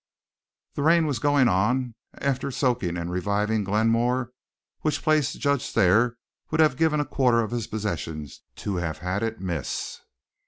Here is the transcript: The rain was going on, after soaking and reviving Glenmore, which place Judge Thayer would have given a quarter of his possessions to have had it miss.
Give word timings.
The 0.73 0.81
rain 0.81 1.05
was 1.05 1.19
going 1.19 1.47
on, 1.47 1.93
after 2.15 2.49
soaking 2.49 2.97
and 2.97 3.11
reviving 3.11 3.63
Glenmore, 3.63 4.31
which 4.79 5.03
place 5.03 5.33
Judge 5.33 5.69
Thayer 5.71 6.17
would 6.49 6.59
have 6.59 6.75
given 6.75 6.99
a 6.99 7.05
quarter 7.05 7.41
of 7.41 7.51
his 7.51 7.67
possessions 7.67 8.41
to 8.55 8.77
have 8.77 8.97
had 8.97 9.21
it 9.21 9.39
miss. 9.39 10.01